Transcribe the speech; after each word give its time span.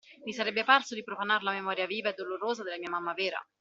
Mi 0.23 0.33
sarebbe 0.33 0.63
parso 0.63 0.95
di 0.95 1.03
profanar 1.03 1.43
la 1.43 1.51
memoria 1.51 1.85
viva 1.85 2.09
e 2.09 2.13
dolorosa 2.13 2.63
della 2.63 2.79
mia 2.79 2.89
mamma 2.89 3.13
vera. 3.13 3.39